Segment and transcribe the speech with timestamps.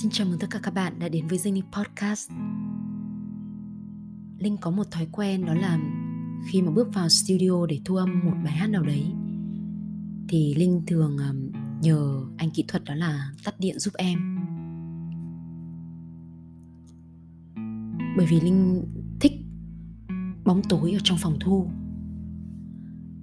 [0.00, 2.30] Xin chào mừng tất cả các bạn đã đến với Linh Podcast.
[4.38, 5.78] Linh có một thói quen đó là
[6.50, 9.04] khi mà bước vào studio để thu âm một bài hát nào đấy,
[10.28, 11.50] thì Linh thường um,
[11.80, 14.18] nhờ anh kỹ thuật đó là tắt điện giúp em.
[18.16, 18.84] Bởi vì Linh
[19.20, 19.32] thích
[20.44, 21.70] bóng tối ở trong phòng thu.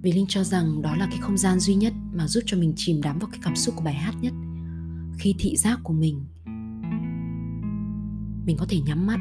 [0.02, 2.72] Vì Linh cho rằng đó là cái không gian duy nhất mà giúp cho mình
[2.76, 4.32] chìm đắm vào cái cảm xúc của bài hát nhất
[5.18, 6.24] khi thị giác của mình
[8.48, 9.20] mình có thể nhắm mắt.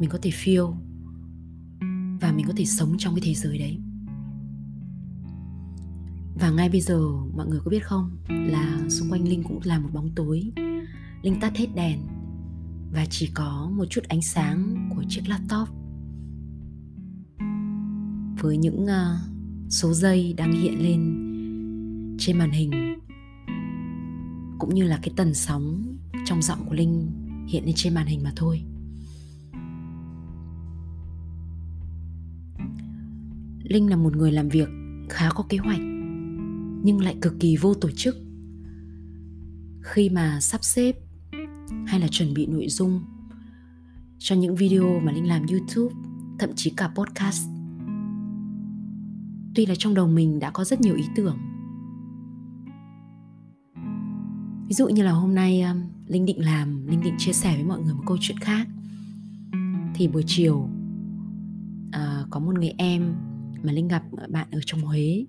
[0.00, 0.74] Mình có thể feel.
[2.20, 3.78] Và mình có thể sống trong cái thế giới đấy.
[6.40, 7.00] Và ngay bây giờ
[7.34, 8.16] mọi người có biết không?
[8.28, 10.52] Là xung quanh linh cũng là một bóng tối.
[11.22, 12.00] Linh tắt hết đèn.
[12.92, 15.68] Và chỉ có một chút ánh sáng của chiếc laptop.
[18.40, 21.00] Với những uh, số giây đang hiện lên
[22.18, 22.70] trên màn hình.
[24.58, 25.96] Cũng như là cái tần sóng
[26.26, 27.19] trong giọng của linh
[27.50, 28.62] hiện lên trên màn hình mà thôi.
[33.62, 34.68] Linh là một người làm việc
[35.08, 35.80] khá có kế hoạch,
[36.82, 38.16] nhưng lại cực kỳ vô tổ chức.
[39.82, 40.96] Khi mà sắp xếp
[41.86, 43.00] hay là chuẩn bị nội dung
[44.18, 45.94] cho những video mà linh làm youtube,
[46.38, 47.48] thậm chí cả podcast,
[49.54, 51.38] tuy là trong đầu mình đã có rất nhiều ý tưởng.
[54.68, 57.64] Ví dụ như là hôm nay um, linh định làm linh định chia sẻ với
[57.64, 58.68] mọi người một câu chuyện khác.
[59.94, 63.14] Thì buổi chiều uh, có một người em
[63.62, 65.26] mà linh gặp bạn ở trong huế.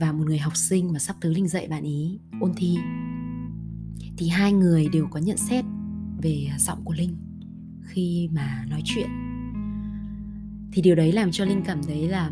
[0.00, 2.76] Và một người học sinh mà sắp tới linh dạy bạn ý ôn thi.
[4.16, 5.64] Thì hai người đều có nhận xét
[6.22, 7.16] về giọng của linh
[7.82, 9.08] khi mà nói chuyện.
[10.72, 12.30] Thì điều đấy làm cho linh cảm thấy là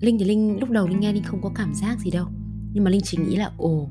[0.00, 2.26] linh thì linh lúc đầu linh nghe linh không có cảm giác gì đâu.
[2.72, 3.90] Nhưng mà linh chỉ nghĩ là ồ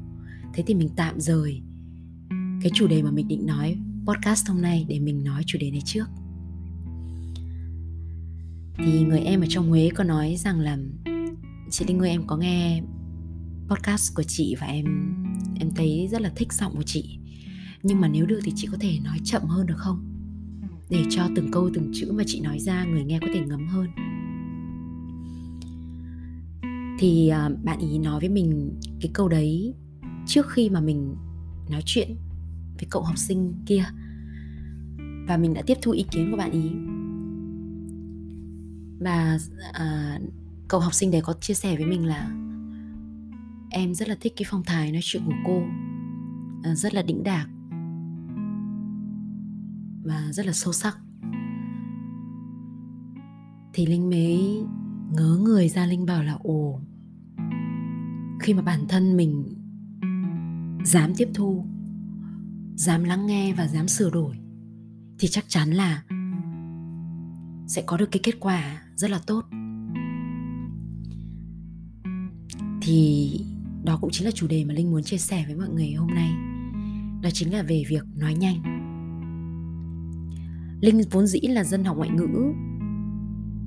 [0.53, 1.61] thế thì mình tạm rời.
[2.61, 5.71] Cái chủ đề mà mình định nói podcast hôm nay để mình nói chủ đề
[5.71, 6.05] này trước.
[8.77, 10.77] Thì người em ở trong Huế có nói rằng là,
[11.71, 12.81] chị Linh ơi, em có nghe
[13.67, 14.85] podcast của chị và em
[15.59, 17.19] em thấy rất là thích giọng của chị.
[17.83, 20.09] Nhưng mà nếu được thì chị có thể nói chậm hơn được không?
[20.89, 23.67] Để cho từng câu, từng chữ mà chị nói ra người nghe có thể ngấm
[23.67, 23.87] hơn.
[26.99, 29.73] Thì à, bạn ý nói với mình cái câu đấy
[30.25, 31.15] trước khi mà mình
[31.69, 32.15] nói chuyện
[32.79, 33.83] với cậu học sinh kia.
[35.27, 36.71] Và mình đã tiếp thu ý kiến của bạn ý.
[38.99, 39.37] Và
[39.73, 40.19] à,
[40.67, 42.31] cậu học sinh đấy có chia sẻ với mình là
[43.69, 45.61] em rất là thích cái phong thái nói chuyện của cô.
[46.63, 47.47] À, rất là đĩnh đạc.
[50.03, 50.97] Và rất là sâu sắc.
[53.73, 54.63] Thì linh mới
[55.11, 56.79] ngớ người ra linh bảo là ồ
[58.39, 59.62] khi mà bản thân mình
[60.85, 61.65] dám tiếp thu,
[62.75, 64.35] dám lắng nghe và dám sửa đổi,
[65.19, 66.03] thì chắc chắn là
[67.67, 69.45] sẽ có được cái kết quả rất là tốt.
[72.81, 73.31] Thì
[73.83, 76.07] đó cũng chính là chủ đề mà linh muốn chia sẻ với mọi người hôm
[76.07, 76.31] nay.
[77.21, 78.83] Đó chính là về việc nói nhanh.
[80.81, 82.53] Linh vốn dĩ là dân học ngoại ngữ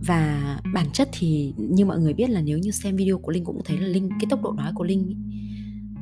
[0.07, 3.45] và bản chất thì như mọi người biết là nếu như xem video của linh
[3.45, 5.26] cũng thấy là linh, cái tốc độ nói của linh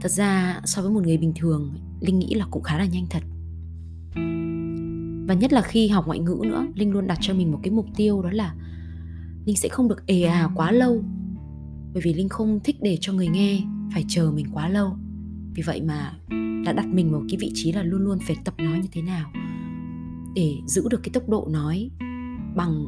[0.05, 3.07] thật ra so với một người bình thường, linh nghĩ là cũng khá là nhanh
[3.11, 3.23] thật.
[5.29, 7.71] Và nhất là khi học ngoại ngữ nữa, linh luôn đặt cho mình một cái
[7.71, 8.55] mục tiêu đó là
[9.47, 11.05] linh sẽ không được ề à quá lâu.
[11.93, 13.63] Bởi vì linh không thích để cho người nghe
[13.95, 14.97] phải chờ mình quá lâu.
[15.55, 16.13] Vì vậy mà
[16.65, 19.03] đã đặt mình vào cái vị trí là luôn luôn phải tập nói như thế
[19.03, 19.31] nào
[20.35, 21.91] để giữ được cái tốc độ nói
[22.57, 22.85] bằng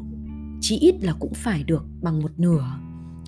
[0.60, 2.78] chí ít là cũng phải được bằng một nửa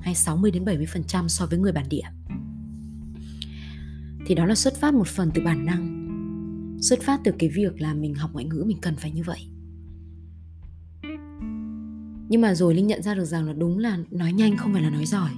[0.01, 2.18] hay 60 đến 70% so với người bản địa
[4.29, 5.99] thì đó là xuất phát một phần từ bản năng.
[6.81, 9.39] Xuất phát từ cái việc là mình học ngoại ngữ, mình cần phải như vậy.
[12.29, 14.83] Nhưng mà rồi linh nhận ra được rằng là đúng là nói nhanh không phải
[14.83, 15.31] là nói giỏi.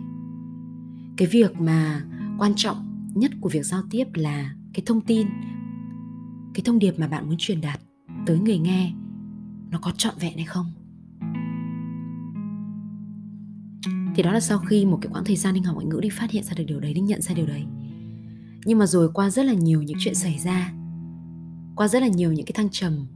[1.16, 2.04] Cái việc mà
[2.38, 5.26] quan trọng nhất của việc giao tiếp là cái thông tin,
[6.54, 7.80] cái thông điệp mà bạn muốn truyền đạt
[8.26, 8.92] tới người nghe,
[9.70, 10.66] nó có trọn vẹn hay không?
[14.14, 16.08] Thì đó là sau khi một cái quãng thời gian linh học ngoại ngữ đi
[16.08, 17.64] phát hiện ra được điều đấy, linh nhận ra điều đấy
[18.64, 20.72] nhưng mà rồi qua rất là nhiều những chuyện xảy ra.
[21.76, 23.06] Qua rất là nhiều những cái thăng trầm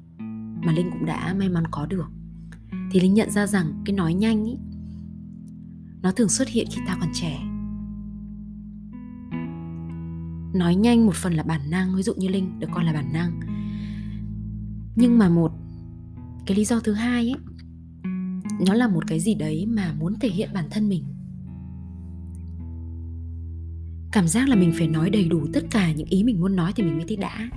[0.65, 2.07] mà linh cũng đã may mắn có được.
[2.91, 4.57] Thì linh nhận ra rằng cái nói nhanh ý,
[6.03, 7.39] nó thường xuất hiện khi ta còn trẻ.
[10.59, 13.13] Nói nhanh một phần là bản năng, ví dụ như linh được coi là bản
[13.13, 13.41] năng.
[14.97, 15.53] Nhưng mà một
[16.47, 17.37] cái lý do thứ hai ấy
[18.67, 21.14] nó là một cái gì đấy mà muốn thể hiện bản thân mình
[24.15, 26.73] cảm giác là mình phải nói đầy đủ tất cả những ý mình muốn nói
[26.77, 27.49] thì mình mới thấy đã.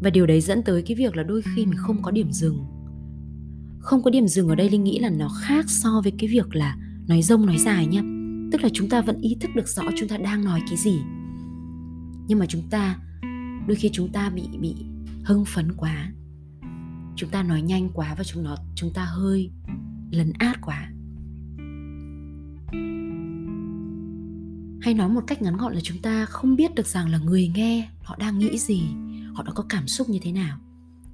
[0.00, 2.64] Và điều đấy dẫn tới cái việc là đôi khi mình không có điểm dừng.
[3.78, 6.54] Không có điểm dừng ở đây linh nghĩ là nó khác so với cái việc
[6.54, 6.76] là
[7.08, 8.02] nói rông, nói dài nhá.
[8.52, 10.98] Tức là chúng ta vẫn ý thức được rõ chúng ta đang nói cái gì.
[12.28, 12.98] Nhưng mà chúng ta,
[13.66, 14.74] đôi khi chúng ta bị bị
[15.24, 16.12] hưng phấn quá.
[17.16, 19.50] Chúng ta nói nhanh quá và chúng nó, chúng ta hơi
[20.10, 20.90] lấn át quá
[24.82, 27.52] hay nói một cách ngắn gọn là chúng ta không biết được rằng là người
[27.54, 28.82] nghe họ đang nghĩ gì
[29.34, 30.58] họ đã có cảm xúc như thế nào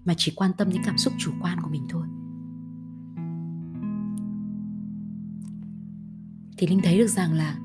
[0.05, 2.07] mà chỉ quan tâm đến cảm xúc chủ quan của mình thôi
[6.59, 7.59] thì linh thấy được rằng là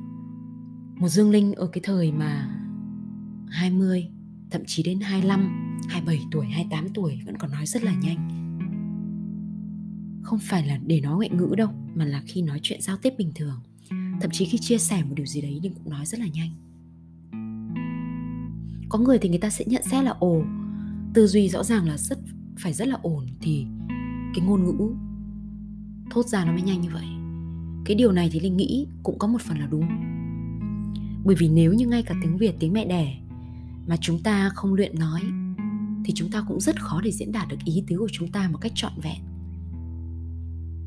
[0.95, 2.57] một dương linh ở cái thời mà
[3.50, 4.07] 20
[4.51, 8.48] thậm chí đến 25, 27 tuổi, 28 tuổi vẫn còn nói rất là nhanh.
[10.24, 13.13] Không phải là để nói ngoại ngữ đâu, mà là khi nói chuyện giao tiếp
[13.18, 13.59] bình thường.
[14.22, 16.52] Thậm chí khi chia sẻ một điều gì đấy Linh cũng nói rất là nhanh.
[18.90, 20.44] Có người thì người ta sẽ nhận xét là ồ,
[21.14, 22.20] tư duy rõ ràng là rất
[22.60, 23.66] phải rất là ổn thì
[24.36, 24.94] cái ngôn ngữ
[26.12, 27.06] thốt ra nó mới nhanh như vậy.
[27.86, 29.88] Cái điều này thì Linh nghĩ cũng có một phần là đúng.
[31.26, 33.18] Bởi vì nếu như ngay cả tiếng Việt, tiếng mẹ đẻ
[33.88, 35.22] mà chúng ta không luyện nói
[36.06, 38.50] thì chúng ta cũng rất khó để diễn đạt được ý tứ của chúng ta
[38.50, 39.22] một cách trọn vẹn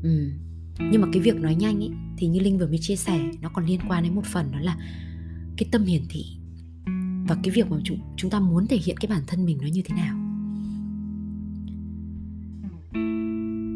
[0.03, 0.31] ừ
[0.79, 3.49] nhưng mà cái việc nói nhanh ấy thì như linh vừa mới chia sẻ nó
[3.49, 4.77] còn liên quan đến một phần đó là
[5.57, 6.25] cái tâm hiển thị.
[7.27, 9.67] Và cái việc mà chúng chúng ta muốn thể hiện cái bản thân mình nó
[9.67, 10.15] như thế nào.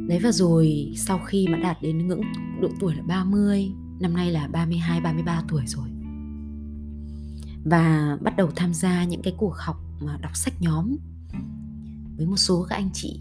[0.07, 2.21] Đấy và rồi sau khi mà đạt đến ngưỡng
[2.61, 5.89] độ tuổi là 30 Năm nay là 32, 33 tuổi rồi.
[7.63, 10.95] Và bắt đầu tham gia những cái cuộc học mà đọc sách nhóm.
[12.17, 13.19] Với một số các anh chị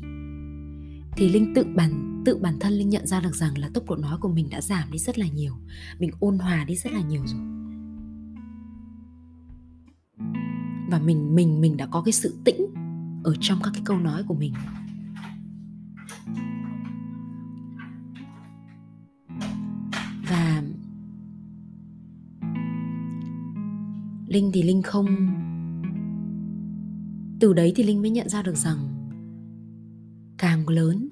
[1.18, 3.96] thì linh tự bản tự bản thân linh nhận ra được rằng là tốc độ
[3.96, 5.52] nói của mình đã giảm đi rất là nhiều.
[5.98, 7.40] Mình ôn hòa đi rất là nhiều rồi.
[10.90, 12.60] Và mình mình mình đã có cái sự tĩnh
[13.24, 14.54] ở trong các cái câu nói của mình.
[20.30, 20.62] Và
[24.26, 25.06] linh thì linh không,
[27.40, 28.97] từ đấy thì linh mới nhận ra được rằng
[30.38, 31.08] càng lớn,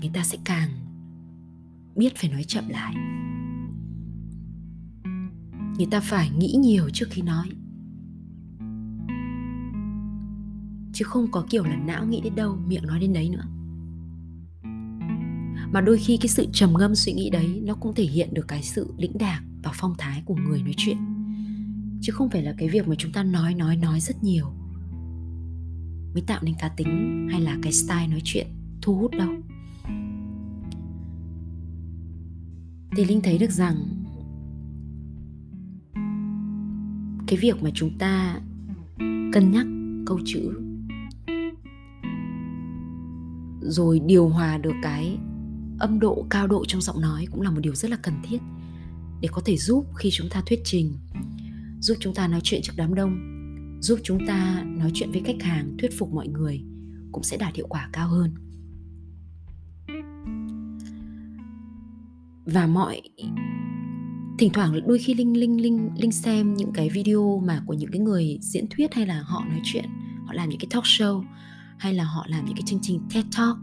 [0.00, 0.70] người ta sẽ càng
[1.96, 2.94] biết phải nói chậm lại.
[5.78, 7.48] Người ta phải nghĩ nhiều trước khi nói.
[10.92, 13.44] Chứ không có kiểu là não nghĩ đến đâu, miệng nói đến đấy nữa.
[15.72, 18.48] Mà đôi khi cái sự trầm ngâm suy nghĩ đấy, nó cũng thể hiện được
[18.48, 20.96] cái sự lĩnh đạc và phong thái của người nói chuyện.
[22.00, 24.46] Chứ không phải là cái việc mà chúng ta nói nói nói rất nhiều
[26.14, 28.46] mới tạo nên cá tính hay là cái style nói chuyện
[28.82, 29.28] thu hút đâu.
[32.96, 33.76] Thì linh thấy được rằng
[37.26, 38.40] cái việc mà chúng ta
[39.32, 39.66] cân nhắc
[40.06, 40.60] câu chữ,
[43.60, 45.18] rồi điều hòa được cái
[45.78, 48.38] âm độ, cao độ trong giọng nói cũng là một điều rất là cần thiết
[49.20, 50.92] để có thể giúp khi chúng ta thuyết trình,
[51.80, 53.33] giúp chúng ta nói chuyện trước đám đông
[53.84, 56.64] giúp chúng ta nói chuyện với khách hàng, thuyết phục mọi người
[57.12, 58.34] cũng sẽ đạt hiệu quả cao hơn.
[62.44, 63.02] Và mọi,
[64.38, 67.90] thỉnh thoảng đôi khi linh linh linh linh xem những cái video mà của những
[67.90, 69.84] cái người diễn thuyết hay là họ nói chuyện,
[70.26, 71.24] họ làm những cái talk show
[71.78, 73.58] hay là họ làm những cái chương trình TED Talk,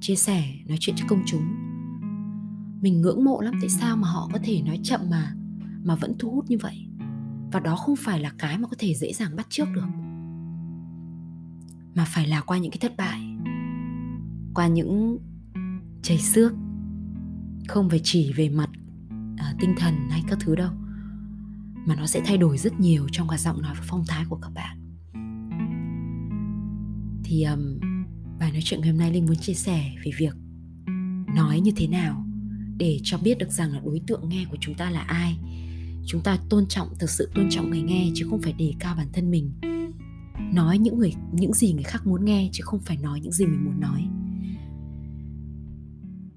[0.00, 1.44] chia sẻ, nói chuyện cho công chúng.
[2.80, 5.34] Mình ngưỡng mộ lắm, tại sao mà họ có thể nói chậm mà
[5.84, 6.87] mà vẫn thu hút như vậy?
[7.52, 9.86] Và đó không phải là cái mà có thể dễ dàng bắt trước được.
[11.94, 13.38] Mà phải là qua những cái thất bại
[14.58, 15.18] qua những
[16.02, 16.52] chảy xước
[17.68, 18.70] không phải chỉ về mặt
[19.36, 20.70] à, tinh thần hay các thứ đâu
[21.86, 24.38] mà nó sẽ thay đổi rất nhiều trong cả giọng nói và phong thái của
[24.42, 24.98] các bạn.
[27.24, 27.78] Thì um,
[28.38, 30.34] bài nói chuyện ngày hôm nay linh muốn chia sẻ về việc
[31.34, 32.24] nói như thế nào
[32.76, 35.38] để cho biết được rằng là đối tượng nghe của chúng ta là ai
[36.08, 38.94] chúng ta tôn trọng, thực sự tôn trọng người nghe chứ không phải đề cao
[38.96, 39.52] bản thân mình.
[40.54, 43.46] Nói những người, những gì người khác muốn nghe chứ không phải nói những gì
[43.46, 44.08] mình muốn nói.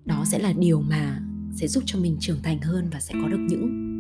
[0.06, 1.20] Đó sẽ là điều mà
[1.56, 3.92] sẽ giúp cho mình trưởng thành hơn và sẽ có được những,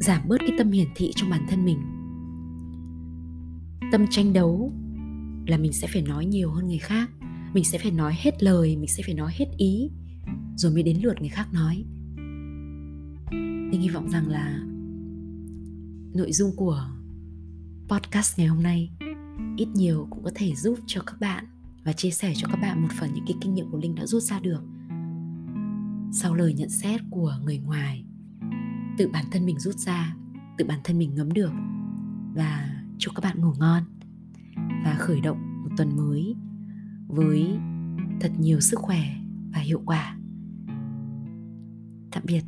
[0.00, 1.78] giảm bớt cái tâm hiển thị trong bản thân mình.
[3.92, 4.72] Tâm tranh đấu
[5.46, 7.10] là mình sẽ phải nói nhiều hơn người khác,
[7.54, 9.90] mình sẽ phải nói hết lời, mình sẽ phải nói hết ý,
[10.56, 11.84] rồi mới đến lượt người khác nói
[13.70, 14.60] mình hy vọng rằng là
[16.14, 16.88] nội dung của
[17.88, 18.90] podcast ngày hôm nay
[19.56, 21.44] ít nhiều cũng có thể giúp cho các bạn
[21.84, 24.06] và chia sẻ cho các bạn một phần những cái kinh nghiệm của linh đã
[24.06, 24.62] rút ra được
[26.12, 28.04] sau lời nhận xét của người ngoài,
[28.98, 30.16] tự bản thân mình rút ra,
[30.58, 31.52] tự bản thân mình ngấm được
[32.34, 33.82] và chúc các bạn ngủ ngon
[34.84, 36.34] và khởi động một tuần mới
[37.08, 37.58] với
[38.20, 39.02] thật nhiều sức khỏe
[39.52, 40.16] và hiệu quả
[42.10, 42.42] tạm biệt.